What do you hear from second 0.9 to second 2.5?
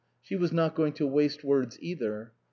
to waste words either.